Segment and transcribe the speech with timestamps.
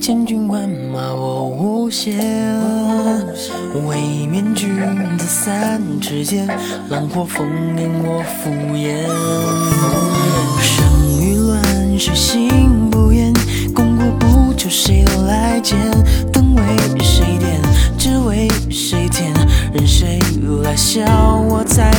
[0.00, 2.16] 千军万马我无邪，
[3.86, 4.68] 为面君
[5.18, 6.46] 子三尺剑，
[6.88, 7.44] 浪火烽
[7.78, 9.06] 烟我敷衍。
[10.60, 13.32] 生与乱世心不言，
[13.74, 15.76] 功过不求谁来鉴，
[16.32, 16.62] 灯为
[17.00, 17.60] 谁点，
[17.98, 19.32] 只为谁添，
[19.72, 20.18] 任谁
[20.62, 21.02] 来笑
[21.48, 21.90] 我才。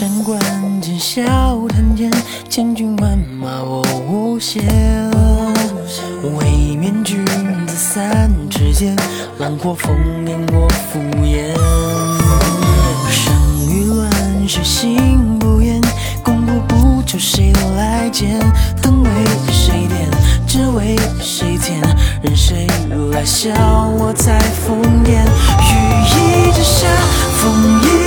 [0.00, 0.40] 山关
[0.80, 1.22] 见笑
[1.68, 2.10] 谈间，
[2.48, 4.64] 千军万马我无限。
[6.38, 7.22] 未免君
[7.66, 8.96] 子三尺剑，
[9.36, 9.90] 浪过烽
[10.26, 11.54] 烟我敷衍。
[13.10, 13.34] 生
[13.68, 14.10] 与乱
[14.48, 15.78] 世心不言，
[16.24, 18.40] 功过不求谁来鉴。
[18.80, 19.10] 灯为
[19.52, 20.08] 谁点，
[20.46, 21.78] 只为谁添，
[22.22, 22.66] 任谁
[23.12, 23.50] 来笑
[23.98, 25.22] 我在疯癫。
[25.60, 26.86] 雨一直下，
[27.36, 27.99] 风一。